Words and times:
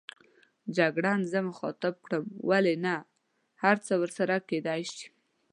جګړن 0.77 1.19
زه 1.31 1.39
مخاطب 1.49 1.93
کړم: 2.05 2.25
ولې 2.49 2.75
نه، 2.85 2.95
هرڅه 3.63 3.93
ورسره 4.01 4.35
کېدای 4.49 4.81
شي. 4.93 5.05